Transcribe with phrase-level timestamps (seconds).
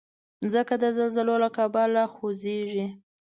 [0.41, 2.85] مځکه د زلزلو له کبله خوځېږي.